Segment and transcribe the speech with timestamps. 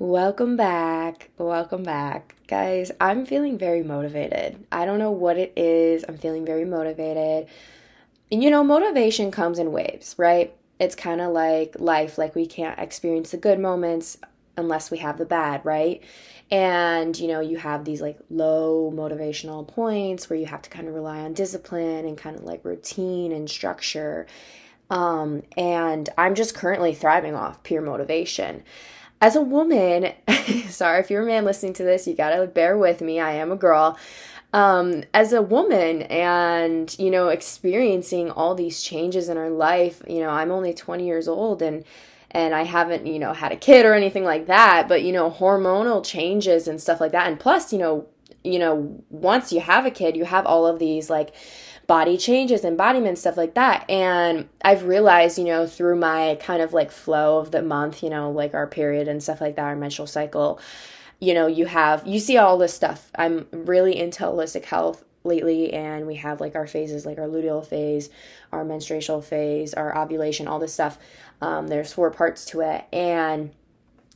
[0.00, 1.30] Welcome back.
[1.38, 2.34] Welcome back.
[2.48, 4.66] Guys, I'm feeling very motivated.
[4.72, 6.04] I don't know what it is.
[6.08, 7.46] I'm feeling very motivated.
[8.32, 10.52] And you know, motivation comes in waves, right?
[10.80, 12.18] It's kind of like life.
[12.18, 14.18] Like we can't experience the good moments
[14.56, 16.02] unless we have the bad, right?
[16.50, 20.88] And you know, you have these like low motivational points where you have to kind
[20.88, 24.26] of rely on discipline and kind of like routine and structure.
[24.90, 28.64] Um, and I'm just currently thriving off pure motivation
[29.20, 30.12] as a woman,
[30.68, 33.20] sorry if you're a man listening to this, you gotta bear with me.
[33.20, 33.98] I am a girl.
[34.52, 40.20] Um, as a woman and you know experiencing all these changes in our life you
[40.20, 41.82] know i'm only 20 years old and
[42.30, 45.28] and i haven't you know had a kid or anything like that but you know
[45.28, 48.06] hormonal changes and stuff like that and plus you know
[48.44, 51.34] you know once you have a kid you have all of these like
[51.86, 53.88] body changes, embodiment, stuff like that.
[53.90, 58.10] And I've realized, you know, through my kind of like flow of the month, you
[58.10, 60.60] know, like our period and stuff like that, our menstrual cycle,
[61.20, 63.10] you know, you have, you see all this stuff.
[63.14, 67.66] I'm really into holistic health lately and we have like our phases like our luteal
[67.66, 68.10] phase
[68.52, 70.98] our menstrual phase our ovulation all this stuff
[71.40, 73.50] um, there's four parts to it and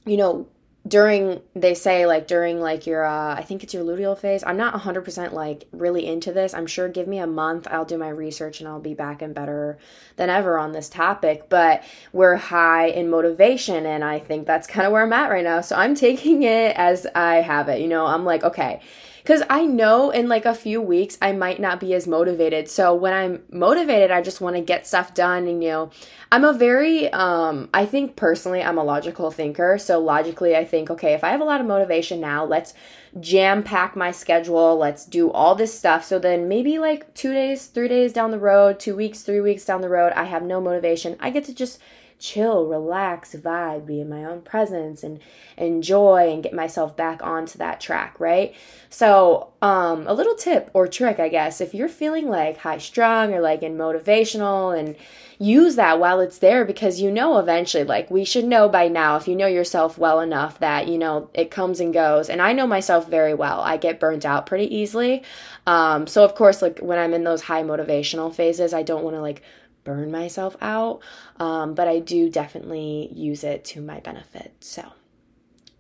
[0.05, 0.47] you know
[0.89, 4.43] during they say like during like your uh i think it's your luteal phase.
[4.45, 6.55] I'm not 100% like really into this.
[6.55, 9.35] I'm sure give me a month i'll do my research and i'll be back and
[9.35, 9.79] better
[10.17, 14.87] than ever on this topic but we're high in motivation and i think that's kind
[14.87, 15.61] of where i'm at right now.
[15.61, 18.07] So i'm taking it as i have it you know?
[18.07, 18.81] I'm like okay
[19.29, 22.67] because I know in like a few weeks I might not be as motivated.
[22.67, 25.47] So when I'm motivated, I just want to get stuff done.
[25.47, 25.91] And you know,
[26.33, 29.77] I'm a very, um, I think personally, I'm a logical thinker.
[29.77, 32.73] So logically, I think, okay, if I have a lot of motivation now, let's
[33.21, 34.79] jam pack my schedule.
[34.79, 36.07] Let's do all this stuff.
[36.07, 39.67] So then maybe like two days, three days down the road, two weeks, three weeks
[39.67, 41.19] down the road, I have no motivation.
[41.21, 41.79] I get to just
[42.19, 45.21] chill, relax, vibe, be in my own presence and
[45.57, 48.55] enjoy and get myself back onto that track, right?
[48.91, 53.33] So, um, a little tip or trick, I guess, if you're feeling like high strung
[53.33, 54.97] or like in motivational and
[55.39, 59.17] use that while it's there because you know eventually like we should know by now
[59.17, 62.29] if you know yourself well enough that you know it comes and goes.
[62.29, 63.61] And i know myself very well.
[63.61, 65.23] I get burnt out pretty easily.
[65.67, 69.15] Um, so of course like when i'm in those high motivational phases i don't want
[69.15, 69.43] to like
[69.89, 71.01] burn myself out,
[71.41, 74.53] um, but I do definitely use it to my benefit.
[74.61, 74.85] So,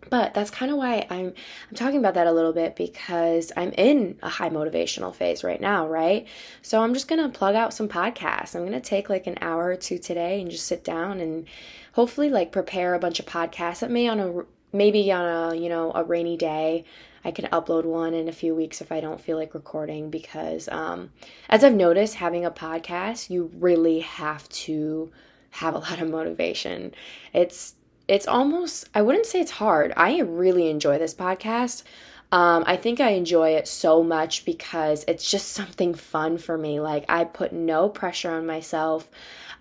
[0.08, 1.34] but that's kind of why I'm
[1.68, 5.60] I'm talking about that a little bit because I'm in a high motivational phase right
[5.60, 6.26] now, right?
[6.62, 8.56] So I'm just gonna plug out some podcasts.
[8.56, 11.46] I'm gonna take like an hour or two today and just sit down and
[11.92, 14.42] hopefully like prepare a bunch of podcasts that may on a
[14.72, 16.86] maybe on a you know a rainy day
[17.24, 20.68] I can upload one in a few weeks if I don't feel like recording because
[20.68, 21.10] um,
[21.48, 25.10] as I've noticed having a podcast you really have to
[25.50, 26.94] have a lot of motivation.
[27.32, 27.74] It's
[28.06, 29.92] it's almost I wouldn't say it's hard.
[29.96, 31.82] I really enjoy this podcast.
[32.30, 36.80] Um, I think I enjoy it so much because it's just something fun for me.
[36.80, 39.10] Like, I put no pressure on myself.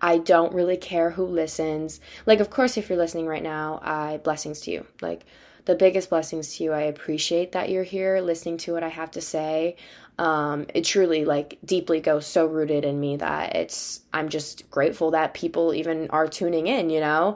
[0.02, 2.00] I don't really care who listens.
[2.26, 4.86] Like, of course, if you're listening right now, I blessings to you.
[5.02, 5.26] Like,
[5.68, 6.72] the biggest blessings to you.
[6.72, 9.76] I appreciate that you're here listening to what I have to say.
[10.18, 15.12] Um, it truly like deeply goes so rooted in me that it's I'm just grateful
[15.12, 17.36] that people even are tuning in, you know.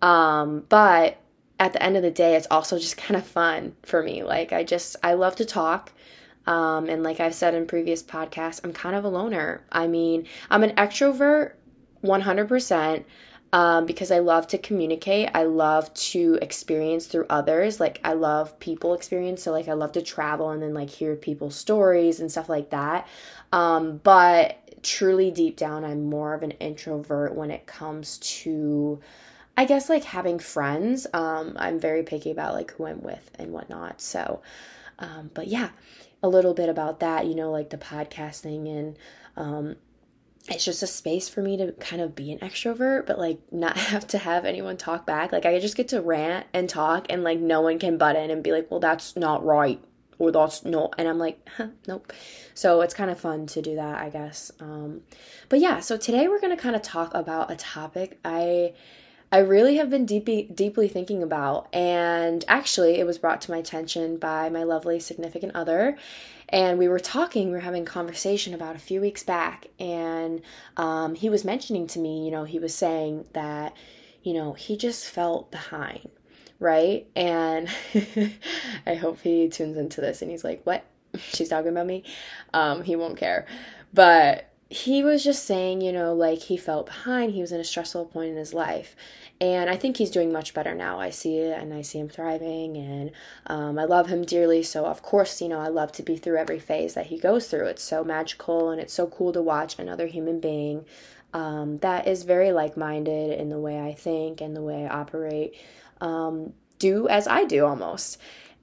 [0.00, 1.18] Um, but
[1.58, 4.22] at the end of the day, it's also just kind of fun for me.
[4.22, 5.92] Like I just I love to talk.
[6.46, 9.64] Um, and like I've said in previous podcasts, I'm kind of a loner.
[9.70, 11.52] I mean, I'm an extrovert
[12.04, 13.04] 100%
[13.52, 15.30] um, because I love to communicate.
[15.34, 17.80] I love to experience through others.
[17.80, 19.42] Like, I love people experience.
[19.42, 22.70] So, like, I love to travel and then, like, hear people's stories and stuff like
[22.70, 23.06] that.
[23.52, 29.00] Um, but truly, deep down, I'm more of an introvert when it comes to.
[29.54, 31.06] I guess like having friends.
[31.12, 34.00] Um, I'm very picky about like who I'm with and whatnot.
[34.00, 34.40] So,
[34.98, 35.68] um, but yeah,
[36.22, 38.96] a little bit about that, you know, like the podcasting and
[39.36, 39.76] um,
[40.48, 43.76] it's just a space for me to kind of be an extrovert, but like not
[43.76, 45.32] have to have anyone talk back.
[45.32, 48.30] Like I just get to rant and talk, and like no one can butt in
[48.30, 49.82] and be like, well, that's not right,
[50.18, 50.94] or that's not.
[50.98, 52.12] And I'm like, huh, nope.
[52.54, 54.50] So it's kind of fun to do that, I guess.
[54.60, 55.02] Um,
[55.48, 58.74] but yeah, so today we're gonna kind of talk about a topic I.
[59.32, 63.56] I really have been deeply deeply thinking about and actually it was brought to my
[63.56, 65.96] attention by my lovely significant other
[66.50, 70.42] and we were talking we were having conversation about a few weeks back and
[70.76, 73.74] um, he was mentioning to me you know he was saying that
[74.22, 76.10] you know he just felt behind
[76.62, 77.08] right?
[77.16, 77.68] And
[78.86, 80.84] i hope he tunes into this and he's like what?
[81.18, 82.04] She's talking about me?
[82.54, 83.46] Um, he won't care.
[83.92, 87.64] But he was just saying you know like he felt behind he was in a
[87.64, 88.96] stressful point in his life
[89.42, 91.00] And I think he's doing much better now.
[91.00, 93.10] I see it and I see him thriving and
[93.48, 94.62] um, I love him dearly.
[94.62, 97.48] So, of course, you know, I love to be through every phase that he goes
[97.48, 97.66] through.
[97.66, 100.84] It's so magical and it's so cool to watch another human being
[101.32, 105.00] um, that is very like minded in the way I think and the way I
[105.00, 105.56] operate
[106.00, 108.18] um, do as I do almost.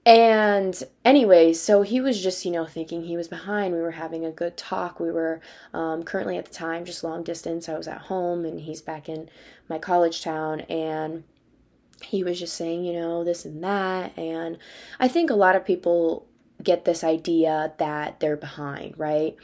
[0.09, 3.75] And anyway, so he was just, you know, thinking he was behind.
[3.75, 4.99] We were having a good talk.
[4.99, 5.39] We were
[5.71, 7.69] um, currently at the time just long distance.
[7.69, 9.29] I was at home and he's back in
[9.67, 10.61] my college town.
[10.61, 11.25] And
[12.01, 14.17] he was just saying, you know, this and that.
[14.17, 14.57] And
[14.99, 16.25] I think a lot of people
[16.63, 19.35] get this idea that they're behind, right?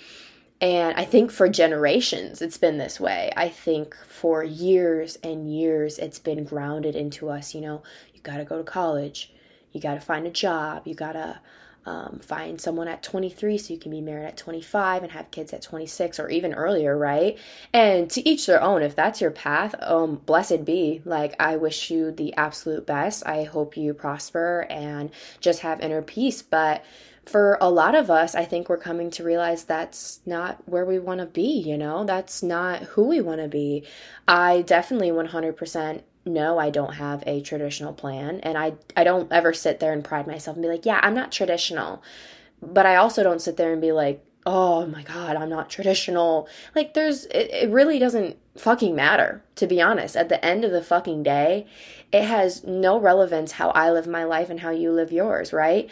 [0.60, 3.32] And I think for generations it's been this way.
[3.38, 7.84] I think for years and years it's been grounded into us, you know,
[8.16, 9.32] you got to go to college
[9.76, 10.88] you got to find a job.
[10.88, 11.40] You got to
[11.86, 15.54] um, find someone at 23 so you can be married at 25 and have kids
[15.54, 17.38] at 26 or even earlier, right?
[17.74, 18.82] And to each their own.
[18.82, 21.02] If that's your path, um, blessed be.
[21.04, 23.28] Like, I wish you the absolute best.
[23.28, 25.12] I hope you prosper and
[25.42, 26.42] just have inner peace.
[26.42, 26.84] But
[27.26, 31.00] for a lot of us, I think we're coming to realize that's not where we
[31.00, 32.06] want to be, you know?
[32.06, 33.84] That's not who we want to be.
[34.28, 38.40] I definitely 100% no, I don't have a traditional plan.
[38.42, 41.14] And I, I don't ever sit there and pride myself and be like, yeah, I'm
[41.14, 42.02] not traditional.
[42.62, 46.48] But I also don't sit there and be like, oh my God, I'm not traditional.
[46.76, 50.16] Like, there's, it, it really doesn't fucking matter, to be honest.
[50.16, 51.66] At the end of the fucking day,
[52.12, 55.90] it has no relevance how I live my life and how you live yours, right?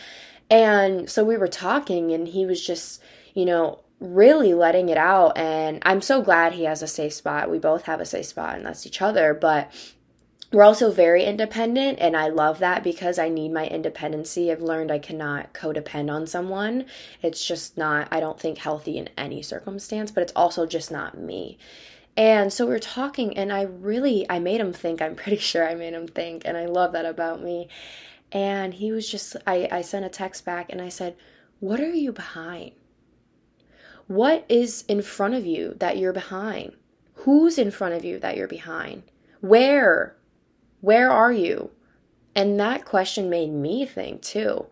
[0.49, 3.01] And so we were talking, and he was just,
[3.33, 5.35] you know, really letting it out.
[5.35, 7.49] And I'm so glad he has a safe spot.
[7.49, 9.33] We both have a safe spot, and that's each other.
[9.33, 9.71] But
[10.53, 14.51] we're also very independent and i love that because i need my independency.
[14.51, 16.85] I've learned i cannot codepend on someone.
[17.21, 21.17] It's just not i don't think healthy in any circumstance but it's also just not
[21.17, 21.57] me.
[22.15, 25.67] And so we are talking and i really i made him think i'm pretty sure
[25.67, 27.67] i made him think and i love that about me.
[28.31, 31.15] And he was just i, I sent a text back and i said
[31.59, 32.71] what are you behind?
[34.07, 36.73] What is in front of you that you're behind?
[37.13, 39.03] Who's in front of you that you're behind?
[39.39, 40.17] Where
[40.83, 41.71] where are you?
[42.35, 44.65] And that question made me think too.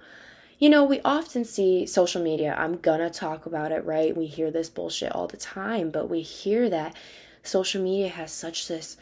[0.60, 2.54] You know, we often see social media.
[2.58, 4.16] I'm gonna talk about it, right?
[4.16, 6.98] We hear this bullshit all the time, but we hear that
[7.44, 8.98] social media has such this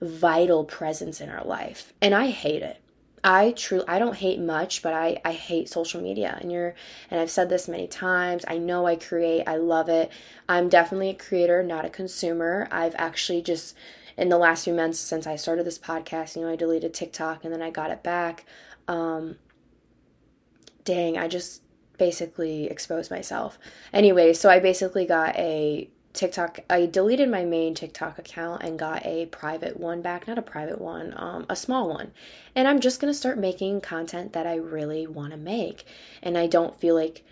[0.00, 1.92] vital presence in our life.
[2.00, 2.80] And I hate it.
[3.22, 6.38] I truly I don't hate much, but I I hate social media.
[6.40, 6.74] And you're
[7.10, 8.46] and I've said this many times.
[8.48, 9.44] I know I create.
[9.46, 10.10] I love it.
[10.48, 12.66] I'm definitely a creator, not a consumer.
[12.70, 13.76] I've actually just
[14.16, 17.44] in the last few months since I started this podcast, you know, I deleted TikTok
[17.44, 18.44] and then I got it back.
[18.88, 19.36] Um,
[20.84, 21.62] dang, I just
[21.98, 23.58] basically exposed myself.
[23.92, 26.60] Anyway, so I basically got a TikTok.
[26.70, 30.80] I deleted my main TikTok account and got a private one back, not a private
[30.80, 32.12] one, um, a small one.
[32.54, 35.84] And I'm just gonna start making content that I really want to make.
[36.22, 37.22] And I don't feel like,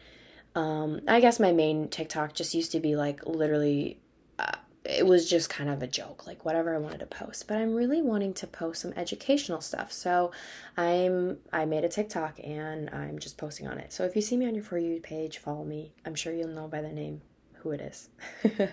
[0.55, 4.01] um, I guess my main TikTok just used to be like literally.
[4.39, 4.53] Uh,
[4.85, 7.49] it was just kind of a joke, like whatever I wanted to post.
[7.49, 9.93] But I'm really wanting to post some educational stuff.
[9.93, 10.31] So
[10.77, 13.93] I'm I made a TikTok and I'm just posting on it.
[13.93, 15.93] So if you see me on your For You page, follow me.
[16.05, 17.23] I'm sure you'll know by the name
[17.55, 18.11] who it is.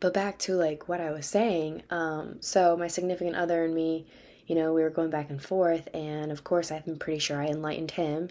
[0.00, 1.82] but back to like what I was saying.
[1.88, 4.06] Um, so my significant other and me,
[4.46, 7.46] you know, we were going back and forth, and of course I'm pretty sure I
[7.46, 8.28] enlightened him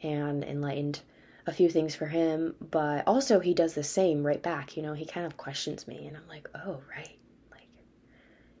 [0.00, 1.00] and enlightened
[1.46, 4.76] a few things for him, but also he does the same right back.
[4.76, 7.16] You know, he kind of questions me, and I'm like, oh, right.
[7.50, 7.68] Like,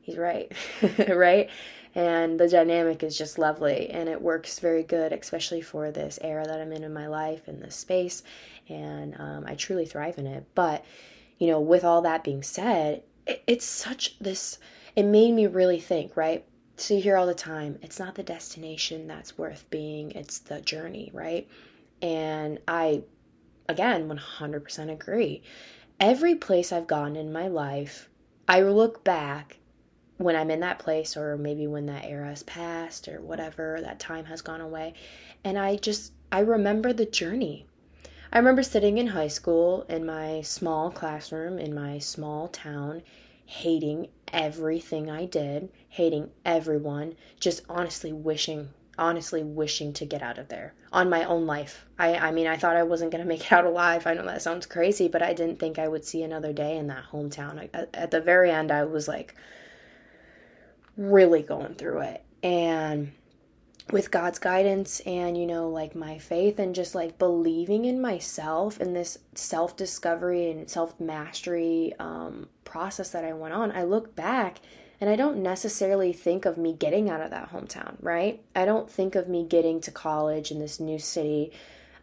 [0.00, 0.52] he's right.
[1.08, 1.50] right?
[1.96, 6.44] And the dynamic is just lovely, and it works very good, especially for this era
[6.46, 8.22] that I'm in in my life in this space.
[8.68, 10.46] And um, I truly thrive in it.
[10.54, 10.84] But,
[11.38, 14.58] you know, with all that being said, it, it's such this,
[14.94, 16.44] it made me really think, right?
[16.76, 20.60] So you hear all the time, it's not the destination that's worth being, it's the
[20.60, 21.48] journey, right?
[22.02, 23.02] And I,
[23.68, 25.42] again, 100% agree.
[25.98, 28.08] Every place I've gone in my life,
[28.46, 29.58] I look back
[30.18, 33.98] when I'm in that place, or maybe when that era has passed, or whatever, that
[33.98, 34.94] time has gone away.
[35.44, 37.66] And I just, I remember the journey.
[38.32, 43.02] I remember sitting in high school in my small classroom in my small town,
[43.46, 50.48] hating everything I did, hating everyone, just honestly wishing honestly wishing to get out of
[50.48, 51.86] there on my own life.
[51.98, 54.06] I, I mean, I thought I wasn't going to make it out alive.
[54.06, 56.86] I know that sounds crazy, but I didn't think I would see another day in
[56.88, 57.58] that hometown.
[57.58, 59.34] I, at, the very end, I was like
[60.96, 62.24] really going through it.
[62.42, 63.12] And
[63.90, 68.80] with God's guidance and, you know, like my faith and just like believing in myself
[68.80, 74.16] and this self discovery and self mastery um, process that I went on, I look
[74.16, 74.60] back
[75.00, 78.42] And I don't necessarily think of me getting out of that hometown, right?
[78.54, 81.52] I don't think of me getting to college in this new city.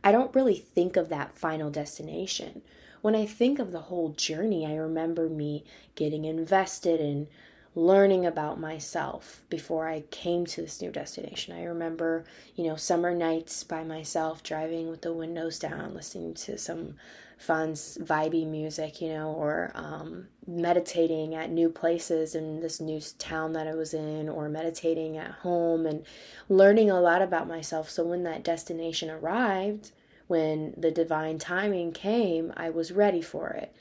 [0.03, 2.61] I don't really think of that final destination.
[3.01, 7.27] When I think of the whole journey, I remember me getting invested in
[7.75, 11.55] learning about myself before I came to this new destination.
[11.55, 12.23] I remember,
[12.55, 16.95] you know, summer nights by myself driving with the windows down, listening to some
[17.37, 23.53] fun, vibey music, you know, or um, meditating at new places in this new town
[23.53, 26.05] that I was in, or meditating at home and
[26.49, 27.89] learning a lot about myself.
[27.89, 29.91] So when that destination arrived,
[30.27, 33.75] when the divine timing came, I was ready for it.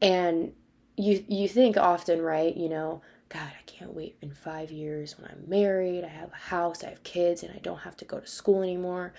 [0.00, 0.52] And
[0.96, 5.30] you you think often, right, you know, God, I can't wait in five years when
[5.30, 8.20] I'm married, I have a house, I have kids, and I don't have to go
[8.20, 9.12] to school anymore.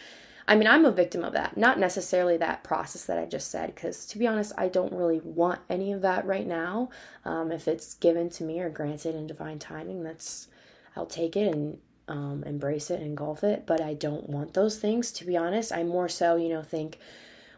[0.48, 1.58] I mean, I'm a victim of that.
[1.58, 5.20] Not necessarily that process that I just said, because to be honest, I don't really
[5.20, 6.90] want any of that right now.
[7.26, 10.48] Um, if it's given to me or granted in divine timing, that's
[10.96, 13.66] I'll take it and um, embrace it, and engulf it.
[13.66, 15.12] But I don't want those things.
[15.14, 16.98] To be honest, I more so, you know, think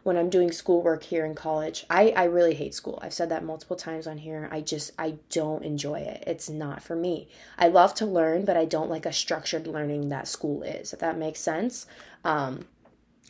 [0.02, 1.84] when I'm doing schoolwork here in college.
[1.90, 2.98] I, I really hate school.
[3.02, 4.48] I've said that multiple times on here.
[4.50, 6.24] I just, I don't enjoy it.
[6.26, 7.28] It's not for me.
[7.58, 10.98] I love to learn, but I don't like a structured learning that school is, if
[11.00, 11.86] that makes sense.
[12.24, 12.66] Um,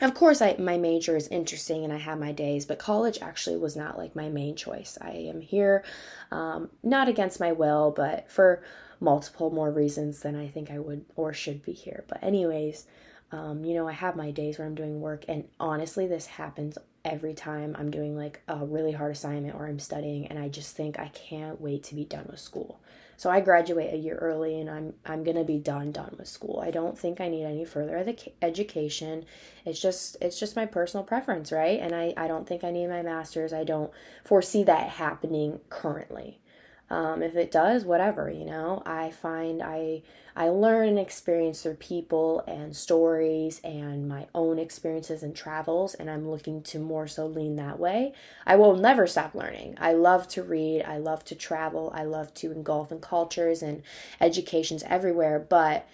[0.00, 3.57] of course, I, my major is interesting and I have my days, but college actually
[3.57, 4.97] was not like my main choice.
[5.00, 5.85] I am here,
[6.30, 8.62] um, not against my will, but for
[9.00, 12.04] multiple more reasons than I think I would or should be here.
[12.09, 12.87] But, anyways,
[13.33, 16.76] um, you know, I have my days where I'm doing work, and honestly, this happens
[17.04, 20.76] every time I'm doing like a really hard assignment or I'm studying, and I just
[20.76, 22.80] think I can't wait to be done with school.
[23.21, 26.59] So I graduate a year early, and I'm I'm gonna be done done with school.
[26.65, 29.27] I don't think I need any further ed- education.
[29.67, 31.79] It's just it's just my personal preference, right?
[31.79, 33.53] And I I don't think I need my master's.
[33.53, 33.93] I don't
[34.25, 36.41] foresee that happening currently.
[36.90, 40.02] Um, if it does, whatever, you know, I find I
[40.35, 46.11] I learn and experience through people and stories and my own experiences and travels, and
[46.11, 48.12] I'm looking to more so lean that way.
[48.44, 49.76] I will never stop learning.
[49.80, 53.82] I love to read, I love to travel, I love to engulf in cultures and
[54.20, 55.88] educations everywhere, but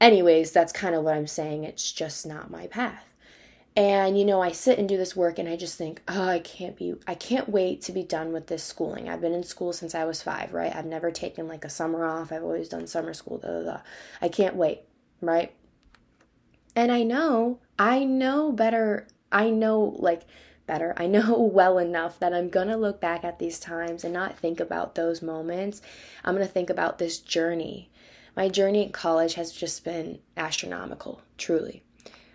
[0.00, 1.64] anyways, that's kind of what I'm saying.
[1.64, 3.11] It's just not my path.
[3.74, 6.40] And you know, I sit and do this work and I just think, oh, I
[6.40, 9.08] can't be, I can't wait to be done with this schooling.
[9.08, 10.74] I've been in school since I was five, right?
[10.74, 12.32] I've never taken like a summer off.
[12.32, 13.80] I've always done summer school, da, da, da.
[14.20, 14.82] I can't wait,
[15.22, 15.54] right?
[16.76, 20.22] And I know, I know better, I know like
[20.66, 24.38] better, I know well enough that I'm gonna look back at these times and not
[24.38, 25.80] think about those moments.
[26.24, 27.90] I'm gonna think about this journey.
[28.36, 31.82] My journey at college has just been astronomical, truly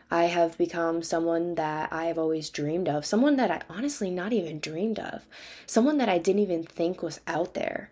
[0.10, 4.32] I have become someone that I have always dreamed of, someone that I honestly not
[4.32, 5.26] even dreamed of,
[5.66, 7.92] someone that I didn't even think was out there.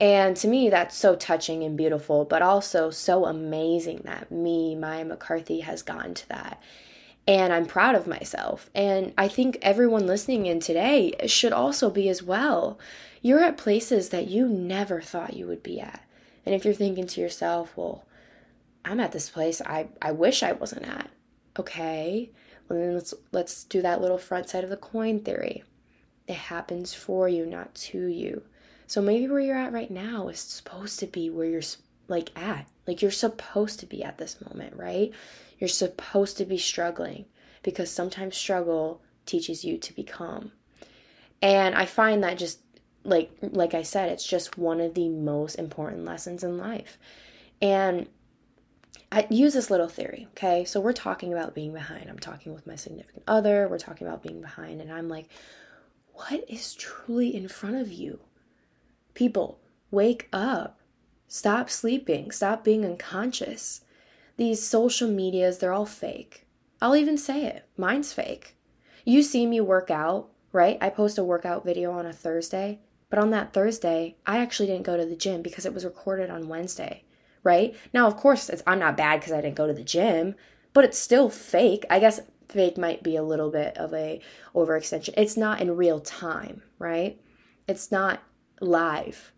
[0.00, 5.04] And to me, that's so touching and beautiful, but also so amazing that me, Maya
[5.04, 6.62] McCarthy, has gotten to that.
[7.26, 8.70] And I'm proud of myself.
[8.74, 12.78] And I think everyone listening in today should also be as well.
[13.20, 16.04] You're at places that you never thought you would be at.
[16.46, 18.04] And if you're thinking to yourself, well,
[18.84, 21.10] I'm at this place I, I wish I wasn't at
[21.58, 22.30] Okay,
[22.68, 25.64] well then let's let's do that little front side of the coin theory.
[26.26, 28.42] It happens for you, not to you.
[28.86, 31.62] So maybe where you're at right now is supposed to be where you're
[32.06, 32.66] like at.
[32.86, 35.12] Like you're supposed to be at this moment, right?
[35.58, 37.26] You're supposed to be struggling
[37.62, 40.52] because sometimes struggle teaches you to become.
[41.42, 42.60] And I find that just
[43.04, 46.98] like like I said, it's just one of the most important lessons in life.
[47.60, 48.06] And
[49.10, 50.64] I use this little theory, okay?
[50.64, 52.10] So we're talking about being behind.
[52.10, 55.28] I'm talking with my significant other, we're talking about being behind, and I'm like,
[56.12, 58.20] what is truly in front of you?
[59.14, 59.60] People,
[59.90, 60.80] wake up.
[61.26, 62.30] Stop sleeping.
[62.30, 63.82] Stop being unconscious.
[64.36, 66.46] These social medias, they're all fake.
[66.80, 67.66] I'll even say it.
[67.76, 68.56] Mine's fake.
[69.04, 70.76] You see me work out, right?
[70.80, 74.86] I post a workout video on a Thursday, but on that Thursday, I actually didn't
[74.86, 77.04] go to the gym because it was recorded on Wednesday
[77.48, 77.74] right?
[77.94, 80.34] Now, of course, I'm not bad because I didn't go to the gym,
[80.74, 81.84] but it's still fake.
[81.88, 84.20] I guess fake might be a little bit of a
[84.54, 85.14] overextension.
[85.16, 87.18] It's not in real time, right?
[87.66, 88.22] It's not
[88.60, 89.32] live.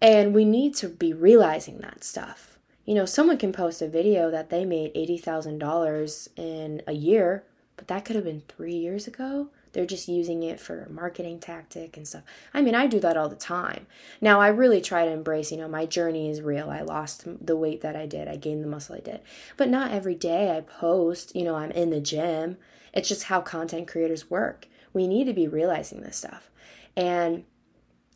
[0.00, 2.58] And we need to be realizing that stuff.
[2.86, 7.44] You know, someone can post a video that they made $80,000 in a year,
[7.76, 9.50] but that could have been 3 years ago.
[9.72, 12.22] They're just using it for marketing tactic and stuff.
[12.52, 13.86] I mean, I do that all the time.
[14.20, 16.70] Now, I really try to embrace, you know, my journey is real.
[16.70, 19.20] I lost the weight that I did, I gained the muscle I did.
[19.56, 22.56] But not every day I post, you know, I'm in the gym.
[22.92, 24.66] It's just how content creators work.
[24.92, 26.50] We need to be realizing this stuff.
[26.96, 27.44] And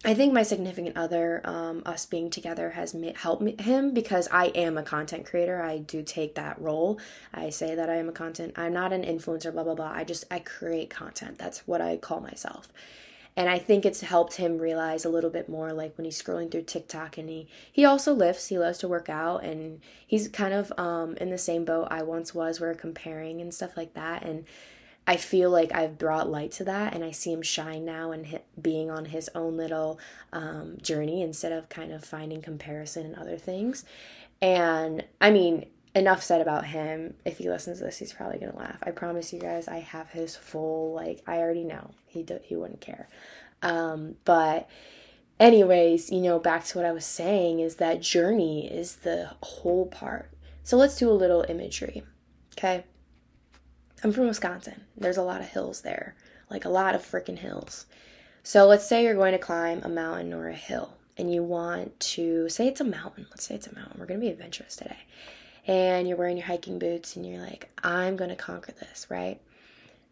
[0.07, 4.77] I think my significant other, um, us being together, has helped him because I am
[4.77, 5.63] a content creator.
[5.63, 7.01] I do take that role.
[7.33, 8.53] I say that I am a content.
[8.57, 9.53] I'm not an influencer.
[9.53, 9.93] Blah blah blah.
[9.93, 11.39] I just I create content.
[11.39, 12.69] That's what I call myself.
[13.37, 16.51] And I think it's helped him realize a little bit more like when he's scrolling
[16.51, 20.53] through TikTok and he he also lifts, he loves to work out and he's kind
[20.53, 24.23] of um in the same boat I once was where comparing and stuff like that
[24.23, 24.45] and
[25.07, 28.41] I feel like I've brought light to that and I see him shine now and
[28.61, 29.99] being on his own little
[30.33, 33.85] um, journey instead of kind of finding comparison and other things.
[34.41, 37.15] And I mean, enough said about him.
[37.25, 38.79] If he listens to this, he's probably gonna laugh.
[38.83, 41.23] I promise you guys, I have his full like.
[41.27, 43.09] I already know he do, he wouldn't care.
[43.63, 44.69] Um, but
[45.39, 49.87] anyways, you know, back to what I was saying is that journey is the whole
[49.87, 50.31] part.
[50.63, 52.03] So let's do a little imagery.
[52.57, 52.85] Okay.
[54.05, 54.83] I'm from Wisconsin.
[54.99, 56.15] There's a lot of hills there,
[56.51, 57.87] like a lot of freaking hills.
[58.43, 61.99] So let's say you're going to climb a mountain or a hill and you want
[62.01, 63.27] to say it's a mountain.
[63.31, 63.99] Let's say it's a mountain.
[63.99, 64.99] We're going to be adventurous today.
[65.67, 69.41] And you're wearing your hiking boots and you're like, I'm going to conquer this, right?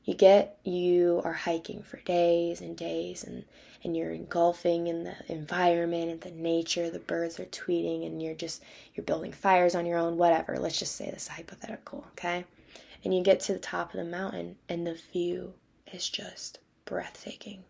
[0.06, 3.44] You get you are hiking for days and days and
[3.84, 8.34] and you're engulfing in the environment and the nature, the birds are tweeting and you're
[8.34, 8.62] just
[8.94, 10.58] you're building fires on your own, whatever.
[10.58, 12.46] Let's just say this is hypothetical, okay?
[13.04, 15.54] And you get to the top of the mountain, and the view
[15.92, 17.64] is just breathtaking.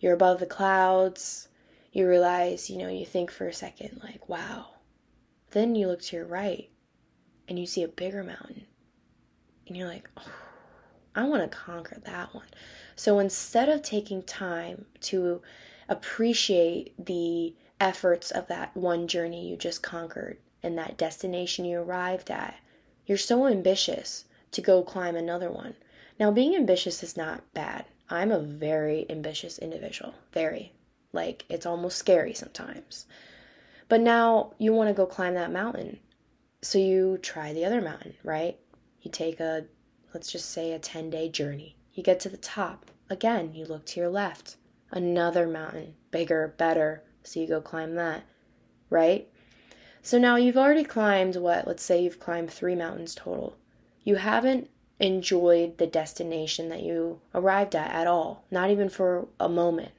[0.00, 1.48] You're above the clouds.
[1.92, 4.66] You realize, you know, you think for a second, like, wow.
[5.52, 6.68] Then you look to your right
[7.48, 8.66] and you see a bigger mountain.
[9.66, 10.30] And you're like, oh,
[11.14, 12.46] I want to conquer that one.
[12.94, 15.40] So instead of taking time to
[15.88, 22.30] appreciate the efforts of that one journey you just conquered and that destination you arrived
[22.30, 22.56] at,
[23.06, 25.74] you're so ambitious to go climb another one.
[26.18, 27.84] Now, being ambitious is not bad.
[28.08, 30.14] I'm a very ambitious individual.
[30.32, 30.72] Very.
[31.12, 33.06] Like, it's almost scary sometimes.
[33.88, 35.98] But now you want to go climb that mountain.
[36.62, 38.58] So you try the other mountain, right?
[39.02, 39.66] You take a,
[40.14, 41.76] let's just say, a 10 day journey.
[41.92, 42.90] You get to the top.
[43.08, 44.56] Again, you look to your left.
[44.90, 47.02] Another mountain, bigger, better.
[47.22, 48.24] So you go climb that,
[48.88, 49.28] right?
[50.02, 51.66] So now you've already climbed what?
[51.66, 53.56] Let's say you've climbed three mountains total
[54.06, 59.48] you haven't enjoyed the destination that you arrived at at all, not even for a
[59.48, 59.90] moment.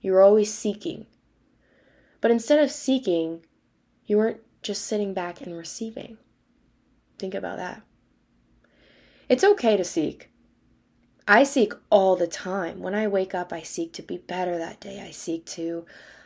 [0.00, 1.06] You're always seeking.
[2.22, 3.44] But instead of seeking,
[4.06, 6.16] you weren't just sitting back and receiving.
[7.18, 7.82] Think about that.
[9.28, 10.30] It's okay to seek.
[11.28, 12.80] I seek all the time.
[12.80, 15.04] When I wake up, I seek to be better that day.
[15.06, 15.84] I seek to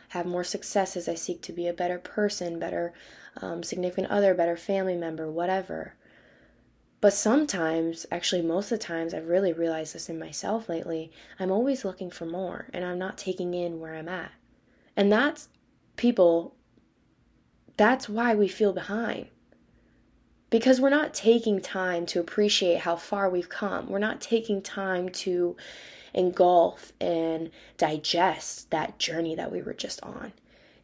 [0.09, 1.09] have more successes.
[1.09, 2.93] I seek to be a better person, better
[3.41, 5.95] um, significant other, better family member, whatever.
[7.01, 11.51] But sometimes, actually, most of the times, I've really realized this in myself lately, I'm
[11.51, 14.31] always looking for more and I'm not taking in where I'm at.
[14.95, 15.49] And that's
[15.97, 16.55] people,
[17.77, 19.27] that's why we feel behind.
[20.49, 23.89] Because we're not taking time to appreciate how far we've come.
[23.89, 25.57] We're not taking time to
[26.13, 30.31] engulf and digest that journey that we were just on.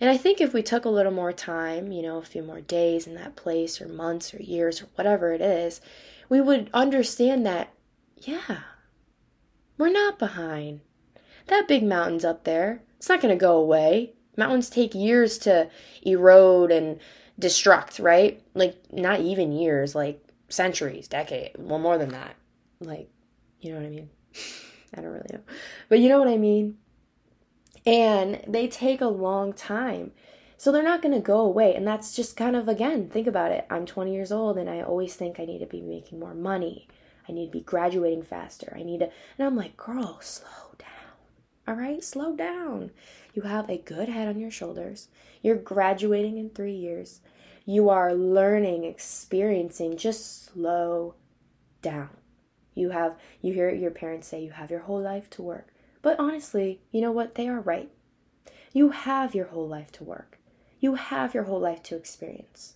[0.01, 2.59] And I think if we took a little more time, you know, a few more
[2.59, 5.79] days in that place or months or years or whatever it is,
[6.27, 7.71] we would understand that,
[8.17, 8.61] yeah,
[9.77, 10.81] we're not behind.
[11.47, 12.81] That big mountain's up there.
[12.97, 14.13] It's not going to go away.
[14.35, 15.69] Mountains take years to
[16.01, 16.99] erode and
[17.39, 18.41] destruct, right?
[18.55, 22.35] Like, not even years, like centuries, decade, well, more than that.
[22.79, 23.07] Like,
[23.59, 24.09] you know what I mean?
[24.95, 25.41] I don't really know.
[25.89, 26.77] But you know what I mean?
[27.85, 30.11] And they take a long time.
[30.57, 31.73] So they're not going to go away.
[31.73, 33.65] And that's just kind of, again, think about it.
[33.69, 36.87] I'm 20 years old and I always think I need to be making more money.
[37.27, 38.71] I need to be graduating faster.
[38.77, 40.87] I need to, and I'm like, girl, slow down.
[41.67, 42.91] All right, slow down.
[43.33, 45.07] You have a good head on your shoulders.
[45.41, 47.21] You're graduating in three years.
[47.65, 49.97] You are learning, experiencing.
[49.97, 51.15] Just slow
[51.81, 52.09] down.
[52.73, 55.73] You have, you hear your parents say, you have your whole life to work.
[56.01, 57.35] But honestly, you know what?
[57.35, 57.91] They are right.
[58.73, 60.39] You have your whole life to work,
[60.79, 62.75] you have your whole life to experience.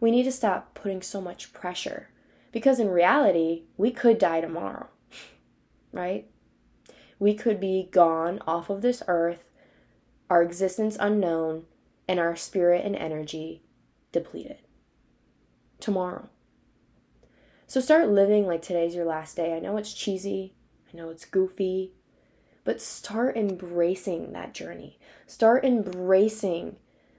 [0.00, 2.08] We need to stop putting so much pressure
[2.52, 4.88] because in reality, we could die tomorrow,
[5.92, 6.26] right?
[7.18, 9.44] We could be gone off of this earth,
[10.30, 11.64] our existence unknown,
[12.08, 13.62] and our spirit and energy
[14.10, 14.58] depleted
[15.80, 16.28] tomorrow.
[17.66, 19.54] So start living like today's your last day.
[19.54, 20.54] I know it's cheesy,
[20.92, 21.92] I know it's goofy,
[22.64, 24.98] but start embracing that journey.
[25.26, 26.76] Start embracing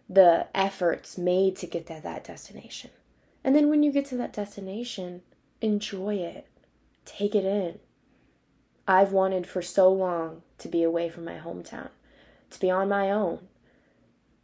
[0.10, 2.92] the efforts made to get to that destination.
[3.44, 5.22] And then when you get to that destination,
[5.62, 6.48] enjoy it.
[7.06, 7.80] Take it in.
[8.88, 11.90] I've wanted for so long to be away from my hometown,
[12.50, 13.48] to be on my own.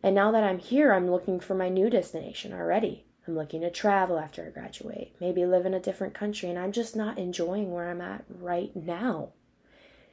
[0.02, 3.04] And now that I'm here, I'm looking for my new destination already.
[3.28, 6.72] I'm looking to travel after I graduate, maybe live in a different country, and I'm
[6.72, 9.30] just not enjoying where I'm at right now.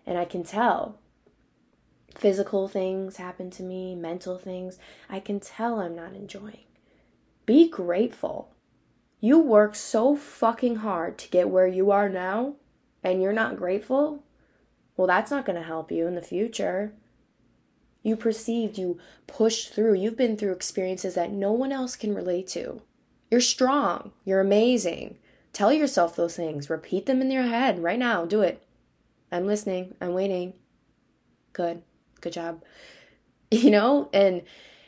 [0.06, 0.98] And I can tell
[2.14, 4.78] physical things happen to me, mental things.
[5.08, 6.64] I can tell I'm not enjoying.
[7.46, 8.50] Be grateful.
[9.20, 12.54] You work so fucking hard to get where you are now,
[13.02, 14.22] and you're not grateful.
[14.96, 16.92] Well, that's not going to help you in the future.
[18.02, 22.46] You perceived, you pushed through, you've been through experiences that no one else can relate
[22.48, 22.82] to.
[23.30, 24.12] You're strong.
[24.24, 25.16] You're amazing.
[25.52, 26.68] Tell yourself those things.
[26.68, 28.24] Repeat them in your head right now.
[28.24, 28.62] Do it.
[29.34, 29.94] I'm listening.
[30.00, 30.54] I'm waiting.
[31.52, 31.82] Good.
[32.20, 32.62] Good job.
[33.50, 34.42] You know, and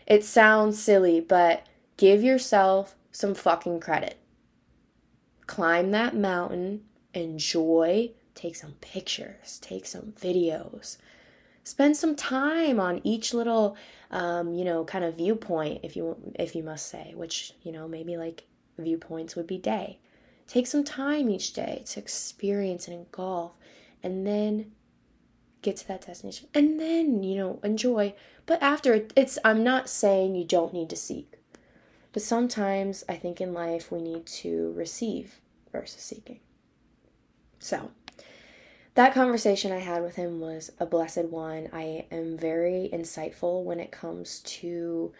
[0.08, 1.64] it sounds silly, but
[1.96, 4.18] give yourself some fucking credit.
[5.46, 6.82] Climb that mountain,
[7.14, 10.96] enjoy, take some pictures, take some videos,
[11.66, 13.76] spend some time on each little
[14.12, 17.88] um, you know kind of viewpoint if you if you must say which you know
[17.88, 18.44] maybe like
[18.78, 19.98] viewpoints would be day
[20.46, 23.52] take some time each day to experience and engulf
[24.06, 24.70] and then
[25.62, 26.48] get to that destination.
[26.54, 28.14] And then you know enjoy.
[28.46, 31.32] But after it's i'm not saying you don't need to seek.
[32.12, 35.40] But sometimes i think in life we need to receive
[35.72, 36.40] versus seeking.
[37.58, 37.90] So
[38.94, 41.68] that conversation I had with him was a blessed one.
[41.72, 45.12] I am very insightful when it comes to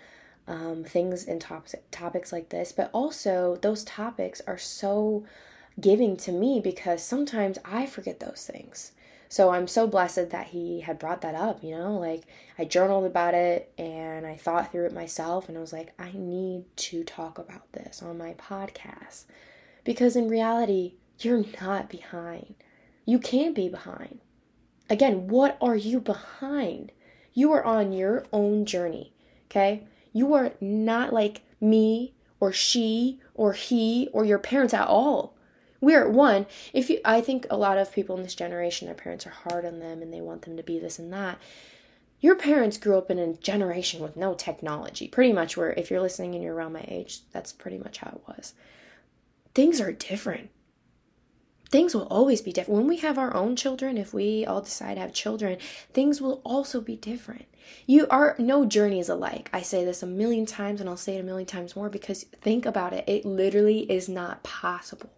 [0.47, 5.27] um, things and topics topics like this, but also those topics are so
[5.81, 8.93] giving to me because sometimes I forget those things.
[9.29, 12.23] So I'm so blessed that he had brought that up, you know, like
[12.59, 16.13] I journaled about it and I thought through it myself and I was like, I
[16.15, 19.25] need to talk about this on my podcast
[19.85, 22.55] because in reality, you're not behind.
[23.05, 24.21] You can't be behind.
[24.89, 26.93] Again, what are you behind?
[27.33, 29.13] You are on your own journey,
[29.51, 29.85] okay?
[30.13, 35.36] You are not like me or she or he or your parents at all.
[35.87, 36.47] We're one.
[36.73, 39.65] If you I think a lot of people in this generation their parents are hard
[39.65, 41.39] on them and they want them to be this and that.
[42.19, 45.07] Your parents grew up in a generation with no technology.
[45.07, 48.09] Pretty much where if you're listening and you're around my age, that's pretty much how
[48.09, 48.55] it was.
[49.55, 50.51] Things are different
[51.69, 52.79] things will always be different.
[52.79, 55.59] When we have our own children, if we all decide to have children,
[55.93, 57.47] things will also be different.
[57.87, 59.51] You are no journey is alike.
[59.53, 62.23] I say this a million times and I'll say it a million times more because
[62.41, 63.05] think about it.
[63.09, 65.11] It literally is not possible.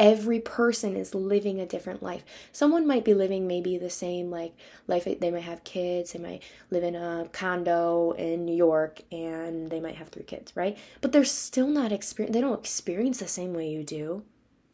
[0.00, 2.24] Every person is living a different life.
[2.52, 4.54] Someone might be living maybe the same like
[4.86, 5.04] life.
[5.04, 6.12] They might have kids.
[6.12, 10.56] They might live in a condo in New York and they might have three kids,
[10.56, 10.78] right?
[11.02, 12.34] But they're still not experience.
[12.34, 14.24] They don't experience the same way you do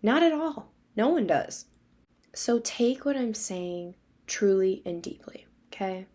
[0.02, 0.70] not at all.
[0.94, 1.64] No one does.
[2.32, 3.96] So take what I'm saying
[4.28, 6.06] truly and deeply, okay?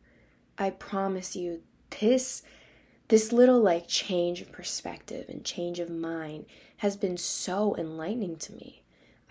[0.58, 1.62] I promise you
[2.00, 2.44] this
[3.10, 6.46] this little like change of perspective and change of mind
[6.78, 8.81] has been so enlightening to me.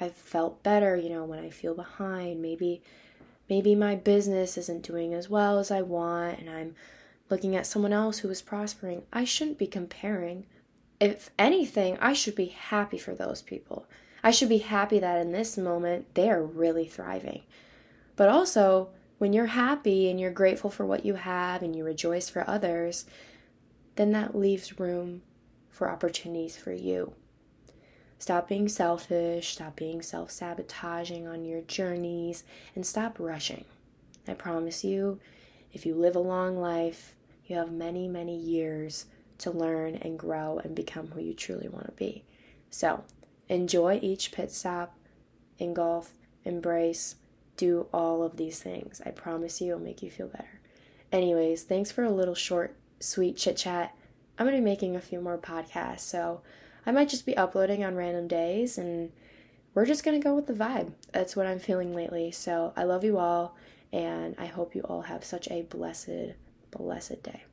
[0.00, 2.40] I've felt better, you know, when I feel behind.
[2.40, 2.82] Maybe
[3.48, 6.74] maybe my business isn't doing as well as I want and I'm
[7.28, 9.02] looking at someone else who is prospering.
[9.12, 10.46] I shouldn't be comparing.
[11.00, 13.86] If anything, I should be happy for those people
[14.22, 17.42] I should be happy that in this moment they are really thriving.
[18.16, 22.28] But also, when you're happy and you're grateful for what you have and you rejoice
[22.28, 23.06] for others,
[23.96, 25.22] then that leaves room
[25.70, 27.14] for opportunities for you.
[28.20, 32.44] Stop being selfish, stop being self sabotaging on your journeys,
[32.76, 33.64] and stop rushing.
[34.28, 35.18] I promise you,
[35.72, 39.06] if you live a long life, you have many, many years
[39.38, 42.22] to learn and grow and become who you truly want to be.
[42.70, 43.02] So,
[43.50, 44.96] Enjoy each pit stop,
[45.58, 46.12] engulf,
[46.44, 47.16] embrace,
[47.56, 49.02] do all of these things.
[49.04, 50.60] I promise you it'll make you feel better.
[51.10, 53.92] Anyways, thanks for a little short, sweet chit chat.
[54.38, 56.42] I'm going to be making a few more podcasts, so
[56.86, 59.12] I might just be uploading on random days and
[59.74, 60.92] we're just going to go with the vibe.
[61.12, 62.30] That's what I'm feeling lately.
[62.32, 63.56] So I love you all,
[63.92, 66.34] and I hope you all have such a blessed,
[66.70, 67.44] blessed day.